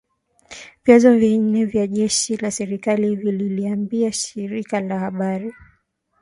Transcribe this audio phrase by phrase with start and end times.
[0.83, 5.53] Vyanzo vinne vya jeshi la serikali vililiambia shirika la habari.